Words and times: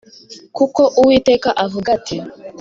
kuko 0.57 0.81
Uwiteka 0.99 1.49
avuga 1.63 1.87
ati 1.97 2.17